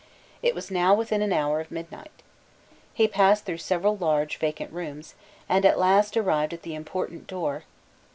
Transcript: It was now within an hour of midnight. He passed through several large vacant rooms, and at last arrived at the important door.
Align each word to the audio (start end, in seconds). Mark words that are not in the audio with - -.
It 0.41 0.55
was 0.55 0.71
now 0.71 0.95
within 0.95 1.21
an 1.21 1.31
hour 1.31 1.59
of 1.59 1.69
midnight. 1.69 2.23
He 2.91 3.07
passed 3.07 3.45
through 3.45 3.59
several 3.59 3.95
large 3.95 4.37
vacant 4.37 4.73
rooms, 4.73 5.13
and 5.47 5.63
at 5.63 5.77
last 5.77 6.17
arrived 6.17 6.53
at 6.53 6.63
the 6.63 6.73
important 6.73 7.27
door. 7.27 7.65